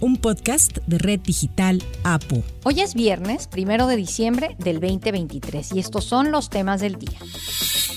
[0.00, 2.42] un podcast de Red Digital APO.
[2.64, 7.18] Hoy es viernes, primero de diciembre del 2023, y estos son los temas del día.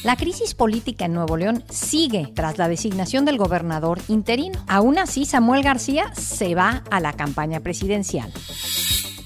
[0.04, 4.59] La crisis política en Nuevo León sigue tras la designación del gobernador interino.
[4.68, 8.31] Aún así, Samuel García se va a la campaña presidencial.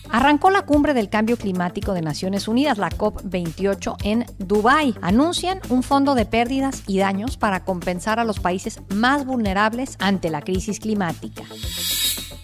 [0.10, 4.96] Arrancó la cumbre del cambio climático de Naciones Unidas, la COP28, en Dubái.
[5.02, 10.30] Anuncian un fondo de pérdidas y daños para compensar a los países más vulnerables ante
[10.30, 11.44] la crisis climática.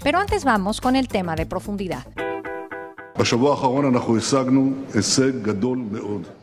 [0.04, 2.06] Pero antes vamos con el tema de profundidad.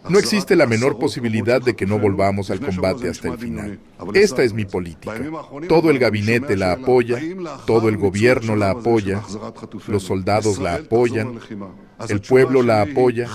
[0.09, 3.79] No existe la menor posibilidad de que no volvamos al combate hasta el final.
[4.15, 5.21] Esta es mi política.
[5.69, 7.19] Todo el gabinete la apoya,
[7.67, 9.23] todo el gobierno la apoya,
[9.89, 11.39] los soldados la apoyan,
[12.09, 13.29] el pueblo la apoya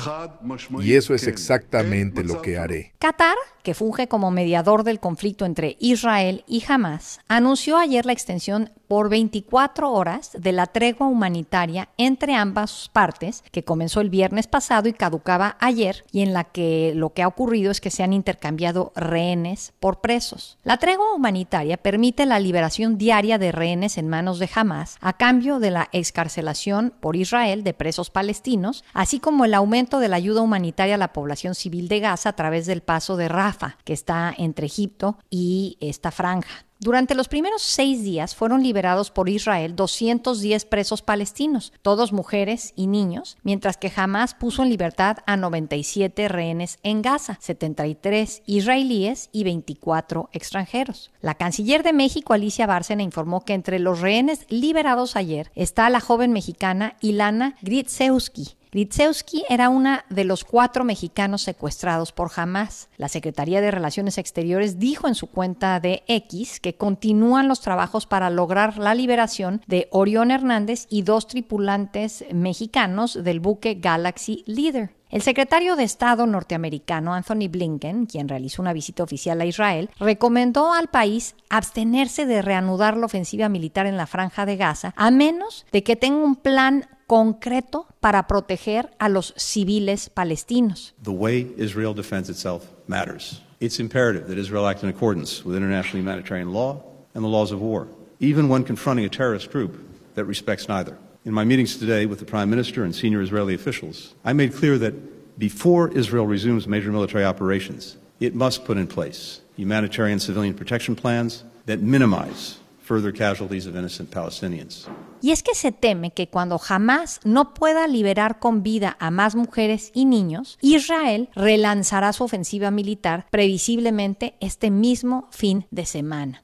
[0.81, 2.93] y eso es exactamente lo que haré.
[2.99, 8.71] Qatar, que funge como mediador del conflicto entre Israel y Hamas, anunció ayer la extensión
[8.87, 14.87] por 24 horas de la tregua humanitaria entre ambas partes, que comenzó el viernes pasado
[14.87, 18.13] y caducaba ayer, y en la que lo que ha ocurrido es que se han
[18.13, 20.57] intercambiado rehenes por presos.
[20.63, 25.59] La tregua humanitaria permite la liberación diaria de rehenes en manos de Hamas a cambio
[25.59, 28.54] de la excarcelación por Israel de presos palestinos,
[28.93, 32.35] así como el aumento de la ayuda humanitaria a la población civil de Gaza a
[32.35, 36.64] través del paso de Rafa, que está entre Egipto y esta franja.
[36.79, 42.87] Durante los primeros seis días fueron liberados por Israel 210 presos palestinos, todos mujeres y
[42.87, 49.45] niños, mientras que jamás puso en libertad a 97 rehenes en Gaza, 73 israelíes y
[49.45, 51.11] 24 extranjeros.
[51.21, 56.01] La canciller de México, Alicia Bárcena, informó que entre los rehenes liberados ayer está la
[56.01, 62.89] joven mexicana Ilana Gritsewski, Litzewski era una de los cuatro mexicanos secuestrados por Hamas.
[62.97, 68.05] La Secretaría de Relaciones Exteriores dijo en su cuenta de X que continúan los trabajos
[68.05, 74.93] para lograr la liberación de Orión Hernández y dos tripulantes mexicanos del buque Galaxy Leader.
[75.09, 80.73] El secretario de Estado norteamericano Anthony Blinken, quien realizó una visita oficial a Israel, recomendó
[80.73, 85.65] al país abstenerse de reanudar la ofensiva militar en la franja de Gaza, a menos
[85.71, 90.93] de que tenga un plan concreto para proteger a los civiles palestinos.
[91.01, 93.41] The way Israel defends itself matters.
[93.59, 96.83] It's imperative that Israel act in accordance with international humanitarian law
[97.15, 97.87] and the laws of war,
[98.19, 99.83] even when confronting a terrorist group
[100.13, 100.99] that respects neither.
[101.25, 104.77] In my meetings today with the Prime Minister and senior Israeli officials, I made clear
[104.77, 110.95] that before Israel resumes major military operations, it must put in place humanitarian civilian protection
[110.95, 114.87] plans that minimize further casualties of innocent Palestinians.
[115.21, 119.35] Y es que se teme que cuando jamás no pueda liberar con vida a más
[119.35, 126.43] mujeres y niños, Israel relanzará su ofensiva militar previsiblemente este mismo fin de semana.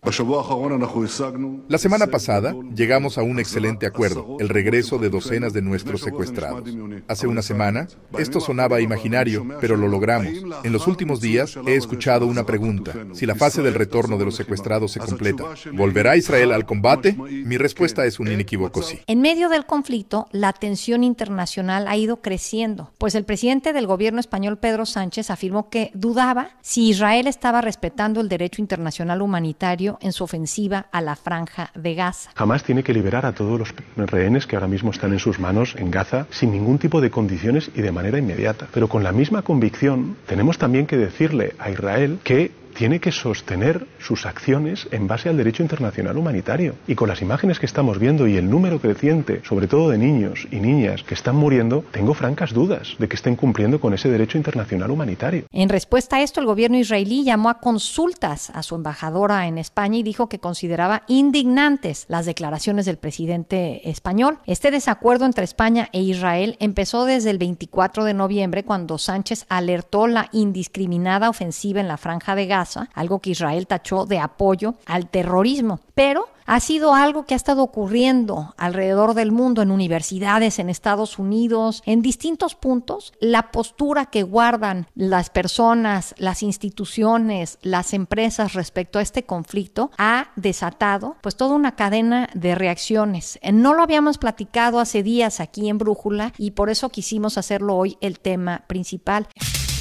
[1.68, 6.70] La semana pasada llegamos a un excelente acuerdo, el regreso de docenas de nuestros secuestrados.
[7.08, 10.34] Hace una semana, esto sonaba imaginario, pero lo logramos.
[10.64, 14.36] En los últimos días he escuchado una pregunta, si la fase del retorno de los
[14.36, 15.44] secuestrados se completa,
[15.74, 17.14] ¿volverá Israel al combate?
[17.14, 18.61] Mi respuesta es un inequívoco
[19.08, 24.20] en medio del conflicto, la tensión internacional ha ido creciendo, pues el presidente del gobierno
[24.20, 30.12] español, Pedro Sánchez, afirmó que dudaba si Israel estaba respetando el derecho internacional humanitario en
[30.12, 32.32] su ofensiva a la franja de Gaza.
[32.36, 35.76] Jamás tiene que liberar a todos los rehenes que ahora mismo están en sus manos
[35.78, 38.68] en Gaza sin ningún tipo de condiciones y de manera inmediata.
[38.74, 43.88] Pero con la misma convicción tenemos también que decirle a Israel que tiene que sostener
[44.00, 46.76] sus acciones en base al derecho internacional humanitario.
[46.88, 50.48] Y con las imágenes que estamos viendo y el número creciente, sobre todo de niños
[50.52, 54.38] y niñas que están muriendo, tengo francas dudas de que estén cumpliendo con ese derecho
[54.38, 55.46] internacional humanitario.
[55.52, 59.98] En respuesta a esto, el gobierno israelí llamó a consultas a su embajadora en España
[59.98, 64.40] y dijo que consideraba indignantes las declaraciones del presidente español.
[64.46, 70.08] Este desacuerdo entre España e Israel empezó desde el 24 de noviembre cuando Sánchez alertó
[70.08, 72.61] la indiscriminada ofensiva en la franja de Gaza
[72.94, 75.80] algo que Israel tachó de apoyo al terrorismo.
[75.96, 81.18] Pero ha sido algo que ha estado ocurriendo alrededor del mundo, en universidades, en Estados
[81.18, 83.14] Unidos, en distintos puntos.
[83.22, 90.32] La postura que guardan las personas, las instituciones, las empresas respecto a este conflicto ha
[90.36, 93.40] desatado pues toda una cadena de reacciones.
[93.54, 97.98] No lo habíamos platicado hace días aquí en Brújula y por eso quisimos hacerlo hoy
[98.02, 99.28] el tema principal.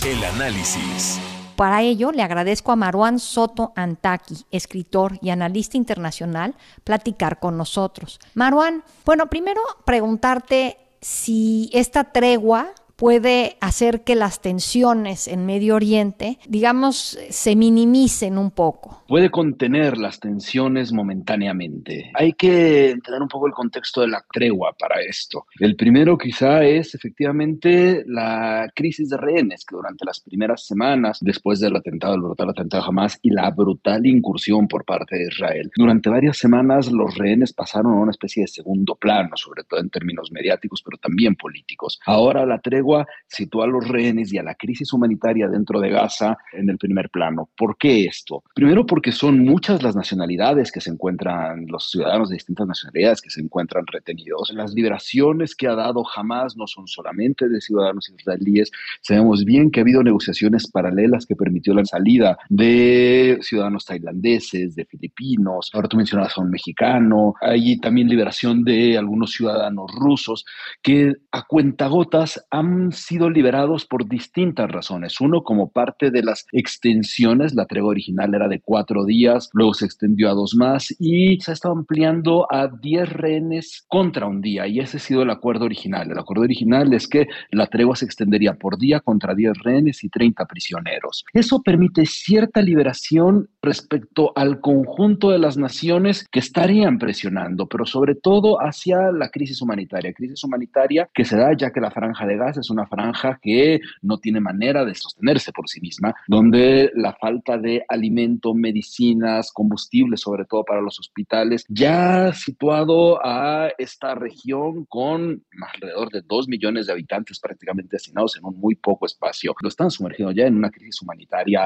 [0.07, 1.21] El análisis
[1.61, 6.55] para ello le agradezco a Marwan Soto Antaki, escritor y analista internacional,
[6.85, 8.19] platicar con nosotros.
[8.33, 16.39] Marwan, bueno, primero preguntarte si esta tregua puede hacer que las tensiones en Medio Oriente,
[16.47, 19.05] digamos, se minimicen un poco.
[19.09, 22.13] Puede contener las tensiones momentáneamente.
[22.15, 25.47] Hay que entender un poco el contexto de la tregua para esto.
[25.59, 31.59] El primero quizá es efectivamente la crisis de rehenes, que durante las primeras semanas, después
[31.59, 36.11] del atentado, el brutal atentado Hamas y la brutal incursión por parte de Israel, durante
[36.11, 40.31] varias semanas los rehenes pasaron a una especie de segundo plano, sobre todo en términos
[40.31, 41.99] mediáticos, pero también políticos.
[42.05, 42.90] Ahora la tregua
[43.27, 47.11] sitúa a los rehenes y a la crisis humanitaria dentro de Gaza en el primer
[47.11, 47.49] plano.
[47.57, 48.43] ¿Por qué esto?
[48.55, 53.31] Primero porque son muchas las nacionalidades que se encuentran, los ciudadanos de distintas nacionalidades que
[53.31, 54.51] se encuentran retenidos.
[54.55, 58.71] Las liberaciones que ha dado Hamas no son solamente de ciudadanos israelíes.
[59.03, 64.85] Sabemos bien que ha habido negociaciones paralelas que permitió la salida de ciudadanos tailandeses, de
[64.85, 65.71] filipinos.
[65.73, 67.35] Ahora tú mencionabas a un mexicano.
[67.41, 70.45] Hay también liberación de algunos ciudadanos rusos
[70.83, 75.21] que a cuentagotas han sido liberados por distintas razones.
[75.21, 79.85] Uno, como parte de las extensiones, la tregua original era de cuatro días, luego se
[79.85, 84.67] extendió a dos más y se ha estado ampliando a diez rehenes contra un día.
[84.67, 86.11] Y ese ha sido el acuerdo original.
[86.11, 90.09] El acuerdo original es que la tregua se extendería por día contra diez rehenes y
[90.09, 91.25] 30 prisioneros.
[91.33, 98.15] Eso permite cierta liberación respecto al conjunto de las naciones que estarían presionando, pero sobre
[98.15, 100.13] todo hacia la crisis humanitaria.
[100.13, 103.81] Crisis humanitaria que se da ya que la franja de gas es una franja que
[104.03, 110.17] no tiene manera de sostenerse por sí misma, donde la falta de alimento, medicinas, combustible,
[110.17, 116.87] sobre todo para los hospitales, ya situado a esta región con alrededor de dos millones
[116.87, 119.55] de habitantes prácticamente asignados en un muy poco espacio.
[119.63, 121.63] Lo están sumergiendo ya en una crisis humanitaria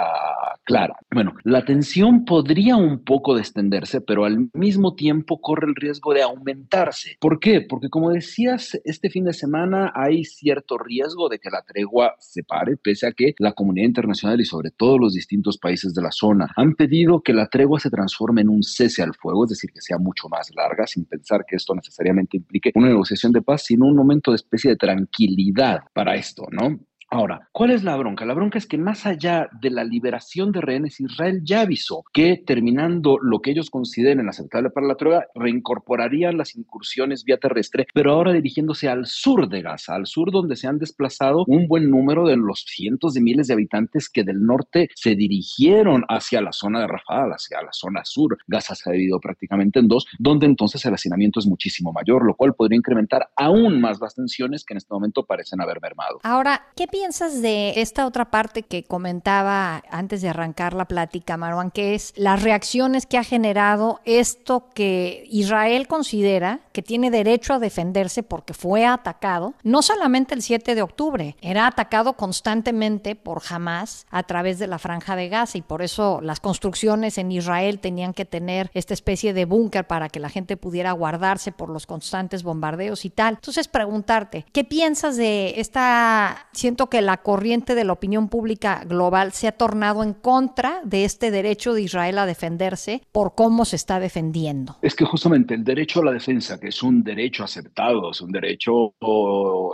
[0.65, 0.97] clara.
[1.11, 6.23] Bueno, la tensión podría un poco descenderse, pero al mismo tiempo corre el riesgo de
[6.23, 7.17] aumentarse.
[7.21, 7.61] ¿Por qué?
[7.61, 12.45] Porque como decías, este fin de semana hay cierto riesgo de que la tregua se
[12.45, 16.13] pare, pese a que la comunidad internacional y sobre todo los distintos países de la
[16.13, 19.71] zona han pedido que la tregua se transforme en un cese al fuego, es decir,
[19.73, 23.65] que sea mucho más larga, sin pensar que esto necesariamente implique una negociación de paz,
[23.65, 26.79] sino un momento de especie de tranquilidad para esto, ¿no?
[27.15, 28.25] Ahora, ¿cuál es la bronca?
[28.25, 32.43] La bronca es que más allá de la liberación de rehenes, Israel ya avisó que
[32.45, 38.11] terminando lo que ellos consideren aceptable para la tregua, reincorporarían las incursiones vía terrestre, pero
[38.11, 42.27] ahora dirigiéndose al sur de Gaza, al sur donde se han desplazado un buen número
[42.27, 46.81] de los cientos de miles de habitantes que del norte se dirigieron hacia la zona
[46.81, 48.39] de Rafah, hacia la zona sur.
[48.49, 52.35] Gaza se ha dividido prácticamente en dos, donde entonces el hacinamiento es muchísimo mayor, lo
[52.35, 56.19] cual podría incrementar aún más las tensiones que en este momento parecen haber mermado.
[56.25, 61.71] Ahora, ¿qué piensas de esta otra parte que comentaba antes de arrancar la plática, Marwan,
[61.71, 67.59] que es las reacciones que ha generado esto que Israel considera que tiene derecho a
[67.59, 74.07] defenderse porque fue atacado, no solamente el 7 de octubre, era atacado constantemente por Hamas
[74.11, 78.15] a través de la franja de Gaza y por eso las construcciones en Israel tenían
[78.15, 82.43] que tener esta especie de búnker para que la gente pudiera guardarse por los constantes
[82.43, 83.35] bombardeos y tal.
[83.35, 86.49] Entonces preguntarte, ¿qué piensas de esta,
[86.89, 91.31] que la corriente de la opinión pública global se ha tornado en contra de este
[91.31, 94.77] derecho de Israel a defenderse por cómo se está defendiendo.
[94.83, 98.33] Es que justamente el derecho a la defensa, que es un derecho aceptado, es un
[98.33, 98.95] derecho,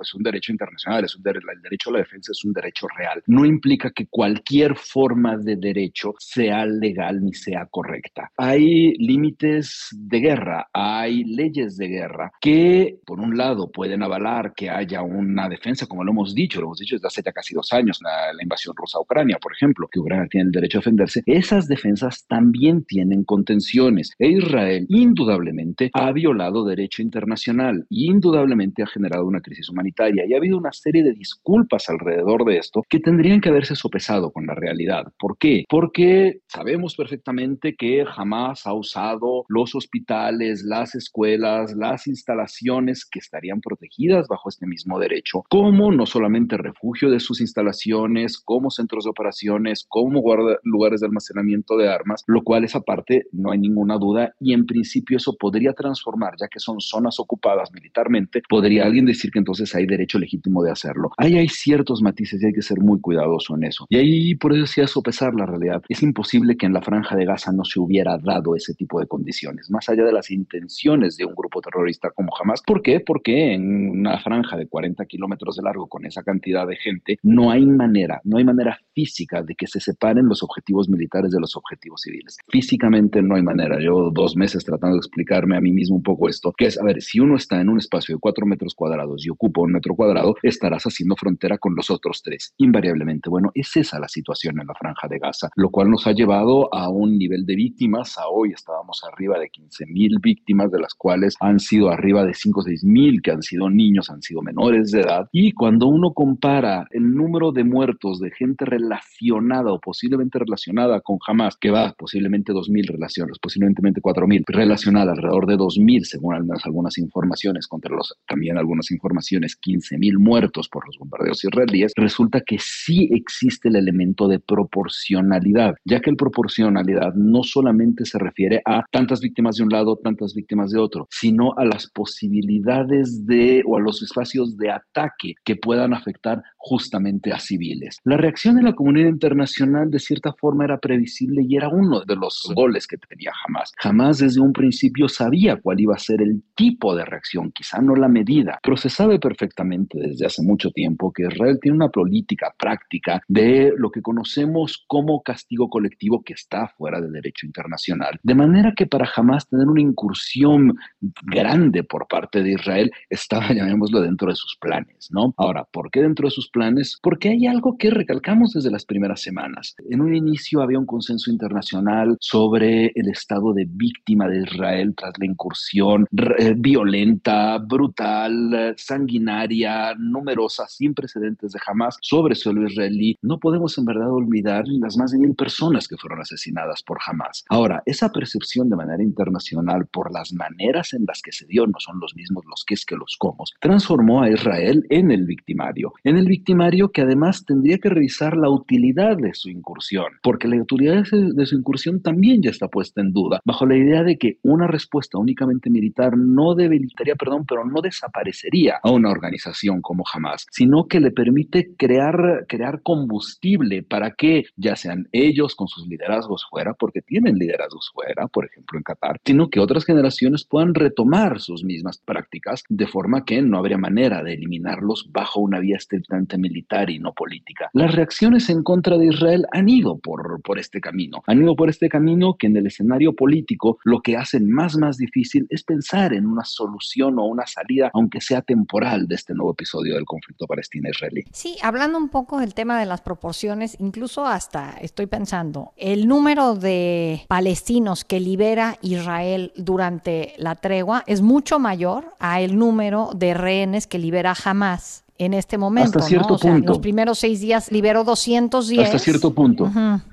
[0.03, 3.23] es un derecho internacional, es un el derecho a la defensa es un derecho real,
[3.27, 8.31] no implica que cualquier forma de derecho sea legal ni sea correcta.
[8.37, 14.71] Hay límites de guerra, hay leyes de guerra que, por un lado, pueden avalar que
[14.71, 17.73] haya una defensa, como lo hemos dicho, lo hemos dicho desde hace ya casi dos
[17.73, 20.81] años, la, la, invasión rusa a Ucrania, por ejemplo, que Ucrania tiene el derecho a
[20.81, 24.13] defenderse, esas defensas también tienen contenciones.
[24.19, 30.25] E Israel indudablemente ha violado derecho internacional y indudablemente ha generado una crisis humanitaria.
[30.27, 34.31] Y ha habido una serie de disculpas alrededor de esto que tendrían que haberse sopesado
[34.31, 35.05] con la realidad.
[35.19, 35.65] ¿Por qué?
[35.69, 43.61] Porque sabemos perfectamente que jamás ha usado los hospitales, las escuelas, las instalaciones que estarían
[43.61, 49.11] protegidas bajo este mismo derecho, como no solamente refugio de sus instalaciones, como centros de
[49.11, 50.23] operaciones, como
[50.65, 54.67] lugares de almacenamiento de armas, lo cual es aparte, no hay ninguna duda, y en
[54.67, 59.75] principio eso podría transformar, ya que son zonas ocupadas militarmente, podría alguien decir que entonces
[59.75, 61.11] hay derecho legítimo de hacerlo.
[61.17, 63.87] Ahí hay ciertos matices y hay que ser muy cuidadoso en eso.
[63.89, 65.83] Y ahí por eso sí a sopesar la realidad.
[65.89, 69.07] Es imposible que en la franja de Gaza no se hubiera dado ese tipo de
[69.07, 72.63] condiciones, más allá de las intenciones de un grupo terrorista como Hamas.
[72.63, 73.01] ¿Por qué?
[73.01, 77.51] Porque en una franja de 40 kilómetros de largo con esa cantidad de gente, no
[77.51, 81.57] hay manera, no hay manera física de que se separen los objetivos militares de los
[81.57, 82.37] objetivos civiles.
[82.49, 83.79] Físicamente no hay manera.
[83.81, 86.85] Yo dos meses tratando de explicarme a mí mismo un poco esto, que es, a
[86.85, 89.95] ver, si uno está en un espacio de cuatro metros cuadrados y ocupa un metro
[89.95, 93.31] cuadrado, estarás haciendo frontera con los otros tres, invariablemente.
[93.31, 96.73] Bueno, es esa la situación en la franja de Gaza, lo cual nos ha llevado
[96.75, 98.19] a un nivel de víctimas.
[98.19, 102.35] A hoy estábamos arriba de 15 mil víctimas, de las cuales han sido arriba de
[102.35, 105.29] 5 o 6 mil que han sido niños, han sido menores de edad.
[105.33, 111.19] Y cuando uno compara el número de muertos de gente relacionada o posiblemente relacionada con
[111.27, 117.67] Hamas, que va posiblemente 2.000 relaciones, posiblemente 4.000, relacionada alrededor de 2.000, según algunas informaciones,
[117.67, 123.69] contra los también algunas informaciones, 15.000 muertos por los bombardeos israelíes, resulta que sí existe
[123.69, 129.57] el elemento de proporcionalidad, ya que el proporcionalidad no solamente se refiere a tantas víctimas
[129.57, 134.03] de un lado, tantas víctimas de otro, sino a las posibilidades de o a los
[134.03, 137.99] espacios de ataque que puedan afectar justamente a civiles.
[138.05, 142.17] La reacción de la comunidad internacional de cierta forma era previsible y era uno de
[142.17, 143.73] los goles que tenía Hamas.
[143.83, 147.97] Hamas desde un principio sabía cuál iba a ser el tipo de reacción, quizá no
[147.97, 152.55] la medida, pero se sabe perfectamente desde hace mucho tiempo que Israel tiene una política
[152.59, 158.21] práctica de lo que conocemos como castigo colectivo que está fuera del derecho internacional.
[158.23, 160.77] De manera que para Hamas tener una incursión
[161.23, 165.33] grande por parte de Israel estaba, llamémoslo, dentro de sus planes, ¿no?
[165.39, 166.99] Ahora, ¿por qué dentro de sus planes?
[167.03, 169.75] Porque hay algo que recalcamos desde las primeras semanas.
[169.89, 175.13] En un inicio había un consenso internacional sobre el estado de víctima de Israel tras
[175.19, 176.07] la incursión
[176.39, 183.17] eh, violenta, brutal, sanguinaria, numerosa, sin precedentes de jamás sobre suelo israelí.
[183.23, 187.45] No podemos en verdad olvidar las más de mil personas que fueron asesinadas por Hamas.
[187.49, 191.79] Ahora, esa percepción de manera internacional por las maneras en las que se dio, no
[191.79, 195.93] son los mismos los que es que los comos, transformó a Israel en el victimario.
[196.05, 200.57] En el victimario que además tendría que revisar la utilidad de su incursión, porque la
[200.57, 204.39] utilidad de su incursión también ya está puesta en duda, bajo la idea de que
[204.43, 210.47] una respuesta únicamente militar no debilitaría, perdón, pero no desaparecería a una organización como Hamas,
[210.51, 216.47] sino que le permite crear, crear combustible para que ya sean ellos con sus liderazgos
[216.49, 221.41] fuera, porque tienen liderazgos fuera, por ejemplo en Qatar, sino que otras generaciones puedan retomar
[221.41, 226.30] sus mismas prácticas de forma que no habría manera de eliminarlos bajo una vía estrictamente
[226.39, 227.71] militar y no política.
[227.73, 231.69] Las reacciones en contra de Israel han ido por, por este camino, han ido por
[231.69, 236.13] este camino que en el escenario político lo que hace más, más difícil es pensar
[236.13, 240.47] en una solución o una salida, aunque sea temporal, de este nuevo episodio del conflicto
[240.47, 241.25] palestino-israelí.
[241.33, 246.55] Sí, hablando un poco del tema de las proporciones, incluso hasta estoy pensando, el número
[246.55, 253.35] de palestinos que libera Israel durante la tregua es mucho mayor a el número de
[253.35, 255.99] rehenes que libera Hamas en este momento.
[255.99, 256.49] Hasta cierto punto.
[256.49, 258.87] en los primeros seis días liberó 210.
[258.87, 259.71] Hasta cierto punto.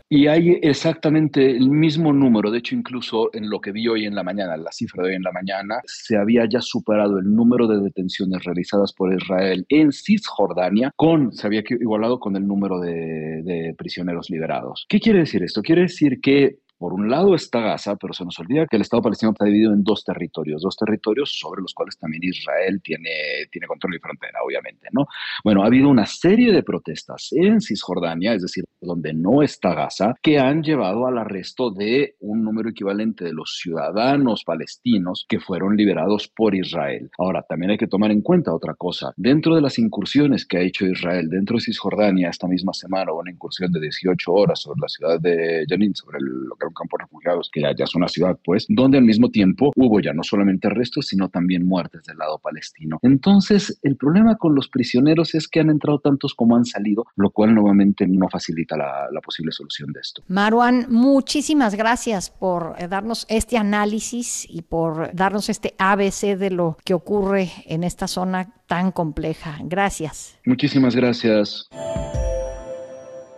[0.10, 2.52] Y hay exactamente el mismo número.
[2.52, 5.16] De hecho, incluso en lo que vi hoy en la mañana, la cifra de hoy
[5.16, 9.94] en la mañana, se había ya superado el número de detenciones realizadas por Israel en
[9.94, 14.86] Cisjordania, con, se había igualado con el número de, de prisioneros liberados.
[14.90, 15.62] ¿Qué quiere decir esto?
[15.62, 19.01] Quiere decir que por un lado está Gaza, pero se nos olvida que el Estado
[19.01, 23.10] palestino está dividido en dos territorios, dos territorios sobre los cuales también Israel tiene,
[23.51, 25.07] tiene control y frontera, obviamente, ¿no?
[25.43, 30.13] Bueno, ha habido una serie de protestas en Cisjordania, es decir, donde no está Gaza,
[30.22, 35.75] que han llevado al arresto de un número equivalente de los ciudadanos palestinos que fueron
[35.75, 37.10] liberados por Israel.
[37.17, 39.13] Ahora, también hay que tomar en cuenta otra cosa.
[39.17, 43.31] Dentro de las incursiones que ha hecho Israel, dentro de Cisjordania, esta misma semana una
[43.31, 47.03] incursión de 18 horas sobre la ciudad de Jenin, sobre lo que un campo de
[47.03, 50.67] refugiados, que ya, es una ciudad, pues, donde al mismo tiempo hubo ya no solamente
[50.67, 53.00] arrestos, sino también muertes del lado palestino.
[53.01, 57.29] Entonces, el problema con los prisioneros es que han entrado tantos como han salido, lo
[57.29, 60.24] cual nuevamente no facilita la, la posible solución de esto.
[60.27, 66.77] Marwan, muchísimas gracias por eh, darnos este análisis y por darnos este ABC de lo
[66.83, 69.57] que ocurre en esta zona tan compleja.
[69.63, 70.38] Gracias.
[70.45, 71.69] Muchísimas gracias.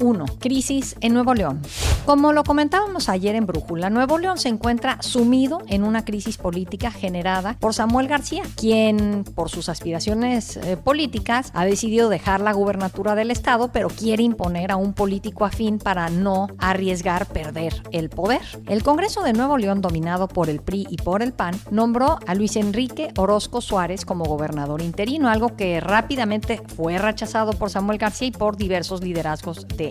[0.00, 0.24] 1.
[0.38, 1.60] Crisis en Nuevo León.
[2.06, 6.90] Como lo comentábamos ayer en Brújula, Nuevo León se encuentra sumido en una crisis política
[6.90, 13.14] generada por Samuel García, quien por sus aspiraciones eh, políticas ha decidido dejar la gubernatura
[13.14, 18.40] del estado, pero quiere imponer a un político afín para no arriesgar perder el poder.
[18.66, 22.34] El Congreso de Nuevo León, dominado por el PRI y por el PAN, nombró a
[22.34, 28.28] Luis Enrique Orozco Suárez como gobernador interino, algo que rápidamente fue rechazado por Samuel García
[28.28, 29.89] y por diversos liderazgos de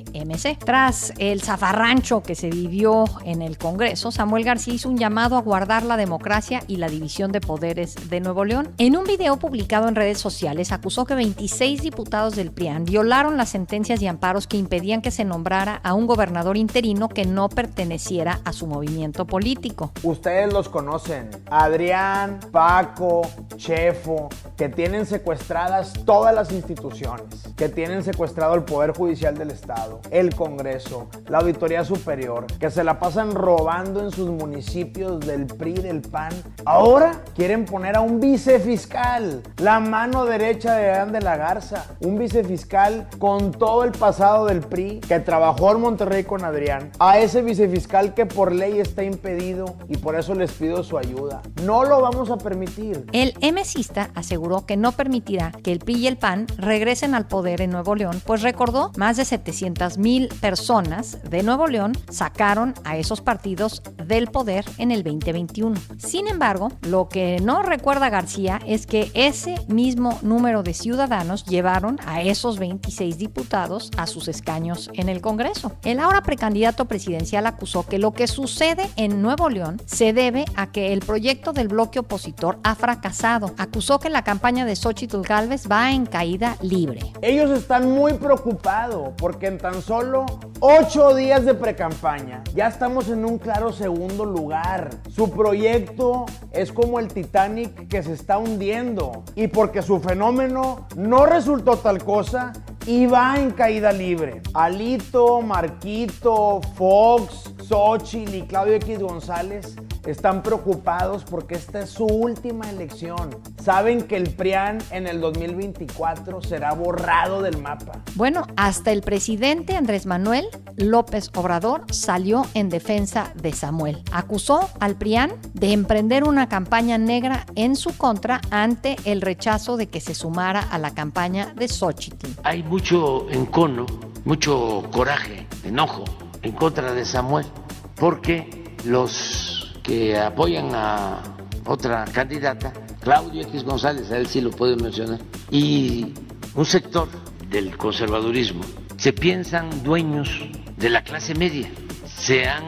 [0.65, 5.41] Tras el zafarrancho que se vivió en el Congreso, Samuel García hizo un llamado a
[5.41, 8.69] guardar la democracia y la división de poderes de Nuevo León.
[8.77, 13.49] En un video publicado en redes sociales, acusó que 26 diputados del PRIAN violaron las
[13.49, 18.41] sentencias y amparos que impedían que se nombrara a un gobernador interino que no perteneciera
[18.45, 19.91] a su movimiento político.
[20.03, 23.21] Ustedes los conocen, Adrián, Paco,
[23.57, 27.25] Chefo, que tienen secuestradas todas las instituciones,
[27.55, 32.83] que tienen secuestrado el Poder Judicial del Estado, el Congreso, la Auditoría Superior, que se
[32.83, 36.31] la pasan robando en sus municipios del PRI, del PAN.
[36.65, 42.17] Ahora quieren poner a un vicefiscal, la mano derecha de Adán de la Garza, un
[42.17, 47.41] vicefiscal con todo el pasado del PRI, que trabajó en Monterrey con Adrián, a ese
[47.41, 51.41] vicefiscal que por ley está impedido y por eso les pido su ayuda.
[51.63, 53.05] No lo vamos a permitir.
[53.11, 57.61] El MCista aseguró que no permitirá que el PRI y el PAN regresen al poder
[57.61, 62.97] en Nuevo León, pues recordó más de 700 mil personas de Nuevo León sacaron a
[62.97, 65.79] esos partidos del poder en el 2021.
[65.97, 71.99] Sin embargo, lo que no recuerda García es que ese mismo número de ciudadanos llevaron
[72.05, 75.73] a esos 26 diputados a sus escaños en el Congreso.
[75.83, 80.71] El ahora precandidato presidencial acusó que lo que sucede en Nuevo León se debe a
[80.71, 83.53] que el proyecto del bloque opositor ha fracasado.
[83.57, 87.01] Acusó que la campaña de Xochitl Galvez va en caída libre.
[87.21, 90.25] Ellos están muy preocupados porque en tan solo
[90.61, 94.89] ocho días de precampaña ya estamos en un claro segundo lugar.
[95.09, 101.25] Su proyecto es como el Titanic que se está hundiendo y porque su fenómeno no
[101.25, 102.53] resultó tal cosa
[102.85, 104.41] y va en caída libre.
[104.53, 109.75] Alito, Marquito, Fox, Xochitl y Claudio X González
[110.07, 113.37] están preocupados porque esta es su última elección.
[113.61, 118.01] Saben que el PRIAN en el 2024 será borrado del mapa.
[118.15, 120.45] Bueno, hasta el presidente Andrés Manuel
[120.77, 124.03] López Obrador salió en defensa de Samuel.
[124.11, 129.87] Acusó al PRIAN de emprender una campaña negra en su contra ante el rechazo de
[129.87, 132.27] que se sumara a la campaña de Xochitl.
[132.43, 133.87] Hay mucho encono,
[134.23, 136.03] mucho coraje, enojo
[136.43, 137.47] en contra de Samuel,
[137.95, 141.23] porque los que apoyan a
[141.65, 146.13] otra candidata, Claudio X González, a él sí lo puedo mencionar, y
[146.53, 147.07] un sector
[147.49, 148.61] del conservadurismo,
[148.99, 150.29] se piensan dueños
[150.75, 151.69] de la clase media,
[152.05, 152.65] se han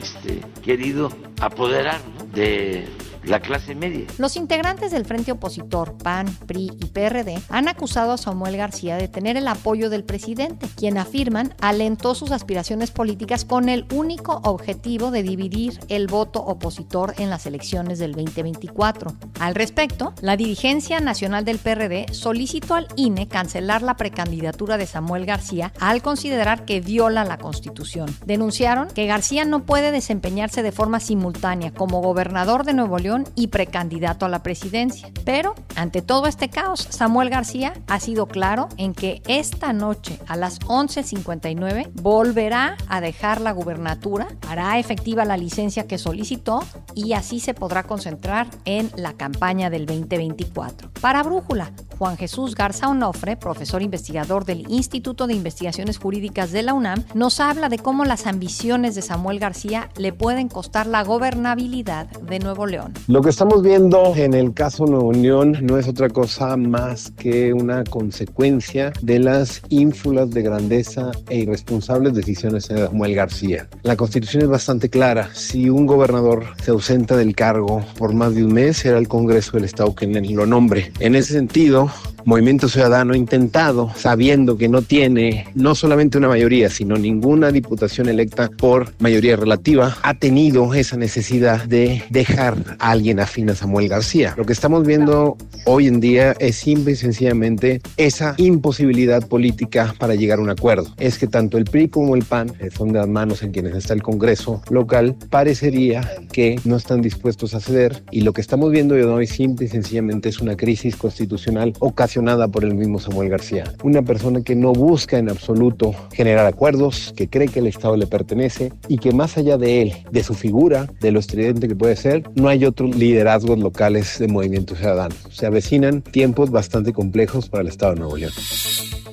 [0.00, 1.10] este, querido
[1.40, 2.00] apoderar
[2.32, 2.86] de
[3.26, 4.06] la clase media.
[4.18, 9.08] Los integrantes del Frente Opositor, PAN, PRI y PRD, han acusado a Samuel García de
[9.08, 15.10] tener el apoyo del presidente, quien afirman alentó sus aspiraciones políticas con el único objetivo
[15.10, 19.12] de dividir el voto opositor en las elecciones del 2024.
[19.40, 25.26] Al respecto, la dirigencia nacional del PRD solicitó al INE cancelar la precandidatura de Samuel
[25.26, 28.14] García al considerar que viola la Constitución.
[28.26, 33.48] Denunciaron que García no puede desempeñarse de forma simultánea como gobernador de Nuevo León y
[33.48, 35.10] precandidato a la presidencia.
[35.24, 40.36] Pero, ante todo este caos, Samuel García ha sido claro en que esta noche a
[40.36, 46.62] las 11.59 volverá a dejar la gubernatura, hará efectiva la licencia que solicitó
[46.94, 50.90] y así se podrá concentrar en la campaña del 2024.
[51.00, 56.74] Para Brújula, Juan Jesús Garza Onofre, profesor investigador del Instituto de Investigaciones Jurídicas de la
[56.74, 62.06] UNAM, nos habla de cómo las ambiciones de Samuel García le pueden costar la gobernabilidad
[62.06, 62.94] de Nuevo León.
[63.06, 67.52] Lo que estamos viendo en el caso Nuevo León no es otra cosa más que
[67.52, 73.68] una consecuencia de las ínfulas de grandeza e irresponsables decisiones de Samuel García.
[73.82, 75.28] La constitución es bastante clara.
[75.34, 79.52] Si un gobernador se ausenta del cargo por más de un mes, será el Congreso
[79.52, 80.90] del Estado quien lo nombre.
[80.98, 81.90] En ese sentido,
[82.24, 88.08] Movimiento Ciudadano ha intentado, sabiendo que no tiene no solamente una mayoría, sino ninguna diputación
[88.08, 93.88] electa por mayoría relativa, ha tenido esa necesidad de dejar a alguien afín a Samuel
[93.88, 94.34] García.
[94.36, 100.14] Lo que estamos viendo hoy en día es simple y sencillamente esa imposibilidad política para
[100.14, 100.86] llegar a un acuerdo.
[100.98, 103.94] Es que tanto el PRI como el PAN, son de las manos en quienes está
[103.94, 108.94] el Congreso local, parecería que no están dispuestos a ceder y lo que estamos viendo
[108.94, 113.64] hoy simple y sencillamente es una crisis constitucional ocasionada por el mismo Samuel García.
[113.82, 118.06] Una persona que no busca en absoluto generar acuerdos, que cree que el Estado le
[118.06, 121.96] pertenece y que más allá de él, de su figura, de lo estridente que puede
[121.96, 125.14] ser, no hay liderazgos locales de movimiento ciudadano.
[125.30, 128.32] Se avecinan tiempos bastante complejos para el Estado de Nuevo León.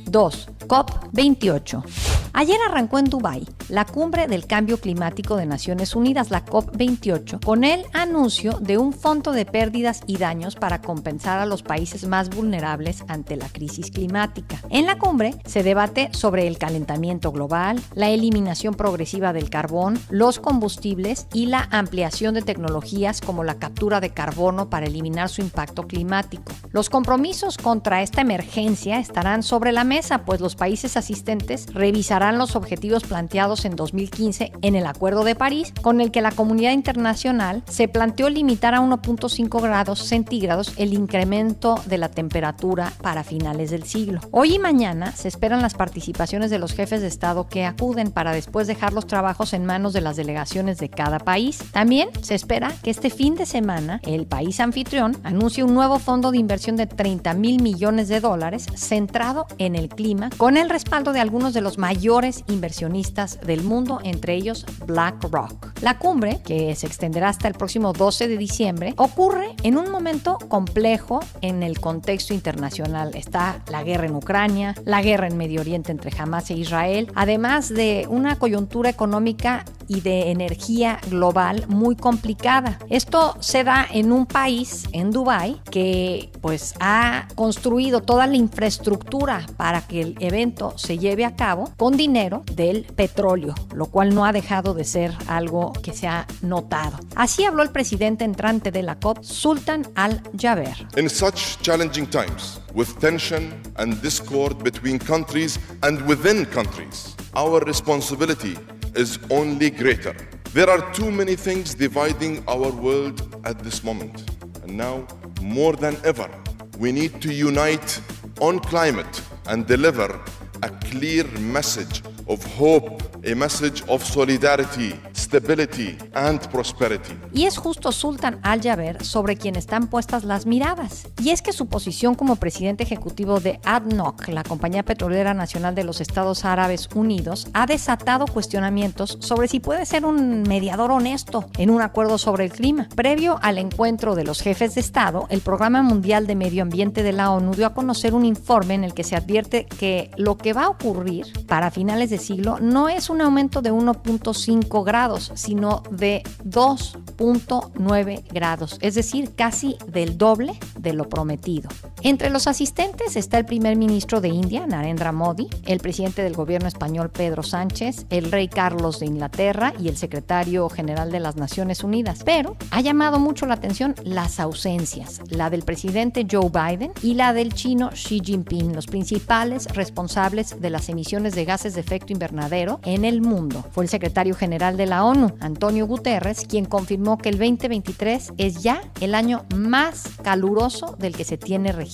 [0.05, 0.49] 2.
[0.67, 1.83] COP28.
[2.33, 7.63] Ayer arrancó en Dubái la cumbre del cambio climático de Naciones Unidas, la COP28, con
[7.63, 12.29] el anuncio de un fondo de pérdidas y daños para compensar a los países más
[12.29, 14.61] vulnerables ante la crisis climática.
[14.69, 20.39] En la cumbre se debate sobre el calentamiento global, la eliminación progresiva del carbón, los
[20.39, 25.83] combustibles y la ampliación de tecnologías como la captura de carbono para eliminar su impacto
[25.83, 26.53] climático.
[26.71, 32.55] Los compromisos contra esta emergencia estarán sobre la mesa, pues los países asistentes revisarán los
[32.55, 37.63] objetivos planteados en 2015 en el Acuerdo de París, con el que la comunidad internacional
[37.67, 43.85] se planteó limitar a 1.5 grados centígrados el incremento de la temperatura para finales del
[43.85, 44.19] siglo.
[44.29, 48.33] Hoy y mañana se esperan las participaciones de los jefes de Estado que acuden para
[48.33, 51.59] después dejar los trabajos en manos de las delegaciones de cada país.
[51.71, 56.29] También se espera que este fin de semana el país anfitrión anuncie un nuevo fondo
[56.29, 61.13] de inversión de 30 mil millones de dólares centrado en el clima, con el respaldo
[61.13, 62.10] de algunos de los mayores
[62.47, 65.81] inversionistas del mundo, entre ellos BlackRock.
[65.81, 70.37] La cumbre, que se extenderá hasta el próximo 12 de diciembre, ocurre en un momento
[70.49, 73.15] complejo en el contexto internacional.
[73.15, 77.69] Está la guerra en Ucrania, la guerra en Medio Oriente entre Hamas e Israel, además
[77.69, 82.79] de una coyuntura económica y de energía global muy complicada.
[82.89, 89.45] Esto se da en un país, en Dubái, que pues ha construido toda la infraestructura
[89.57, 94.23] para que el evento se lleve a cabo con dinero del petróleo, lo cual no
[94.23, 96.97] ha dejado de ser algo que se ha notado.
[97.15, 100.87] Así habló el presidente entrante de la COP, Sultan Al-Jaber.
[100.95, 108.55] In such challenging times, with tension and discord between countries and within countries, our responsibility
[108.95, 110.15] is only greater.
[110.53, 114.29] There are too many things dividing our world at this moment.
[114.63, 115.07] And now,
[115.41, 116.29] more than ever,
[116.77, 118.01] we need to unite
[118.39, 120.19] on climate and deliver
[120.63, 122.01] a clear message
[122.31, 122.89] of hope,
[123.29, 127.13] a message of solidarity, stability and prosperity.
[127.33, 131.07] Y es justo Sultan Al-Jaber sobre quien están puestas las miradas.
[131.21, 135.83] Y es que su posición como presidente ejecutivo de ADNOC, la compañía petrolera nacional de
[135.83, 141.69] los Estados Árabes Unidos, ha desatado cuestionamientos sobre si puede ser un mediador honesto en
[141.69, 142.87] un acuerdo sobre el clima.
[142.95, 147.11] Previo al encuentro de los jefes de Estado, el Programa Mundial de Medio Ambiente de
[147.11, 150.53] la ONU dio a conocer un informe en el que se advierte que lo que
[150.53, 155.83] va a ocurrir para finales de siglo no es un aumento de 1.5 grados, sino
[155.91, 161.69] de 2.9 grados, es decir, casi del doble de lo prometido.
[162.03, 166.67] Entre los asistentes está el primer ministro de India, Narendra Modi, el presidente del gobierno
[166.67, 171.83] español, Pedro Sánchez, el rey Carlos de Inglaterra y el secretario general de las Naciones
[171.83, 172.23] Unidas.
[172.25, 177.33] Pero ha llamado mucho la atención las ausencias, la del presidente Joe Biden y la
[177.33, 182.79] del chino Xi Jinping, los principales responsables de las emisiones de gases de efecto invernadero
[182.83, 183.63] en el mundo.
[183.69, 188.63] Fue el secretario general de la ONU, Antonio Guterres, quien confirmó que el 2023 es
[188.63, 191.90] ya el año más caluroso del que se tiene registro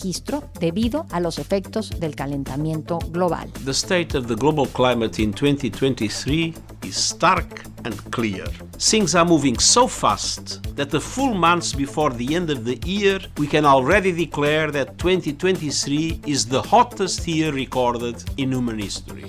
[0.59, 3.49] debido a los efectos del calentamiento global.
[3.65, 8.45] The state of the global climate in 2023 is stark and clear.
[8.77, 13.19] Things are moving so fast that a full months before the end of the year,
[13.37, 19.25] we can already declare that 2023 is the hottest year recorded in human history.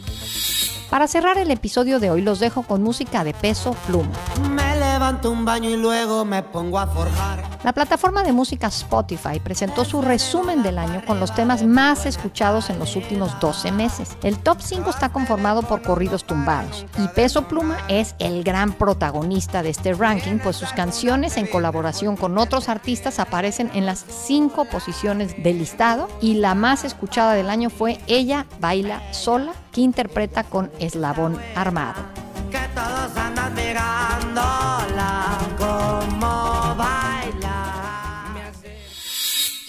[0.90, 4.67] Para cerrar el episodio de hoy los dejo con música de peso pluma.
[5.08, 7.42] Me levanto un baño y luego me pongo a forjar.
[7.64, 12.68] La plataforma de música Spotify presentó su resumen del año con los temas más escuchados
[12.68, 14.18] en los últimos 12 meses.
[14.22, 19.62] El top 5 está conformado por corridos tumbados y Peso Pluma es el gran protagonista
[19.62, 24.66] de este ranking, pues sus canciones en colaboración con otros artistas aparecen en las 5
[24.66, 30.44] posiciones del listado y la más escuchada del año fue Ella Baila Sola, que interpreta
[30.44, 32.02] con Eslabón Armado.
[32.50, 33.54] Que todos andan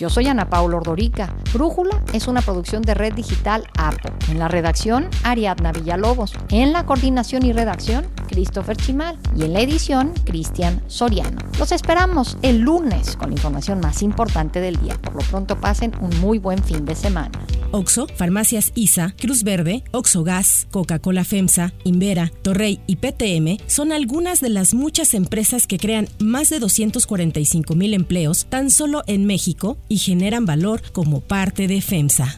[0.10, 1.32] Soy Ana Paula Ordorica.
[1.54, 4.10] Brújula es una producción de Red Digital APO.
[4.30, 6.34] En la redacción, Ariadna Villalobos.
[6.50, 8.08] En la coordinación y redacción,
[8.39, 11.41] Christopher Chimal y en la edición Cristian Soriano.
[11.60, 14.95] Los esperamos el lunes con la información más importante del día.
[14.95, 17.38] Por lo pronto pasen un muy buen fin de semana.
[17.71, 24.39] Oxo, Farmacias ISA, Cruz Verde, Oxo Gas, Coca-Cola FEMSA, Invera, Torrey y PTM son algunas
[24.39, 29.78] de las muchas empresas que crean más de 245 mil empleos tan solo en México
[29.89, 32.38] y generan valor como parte de FEMSA.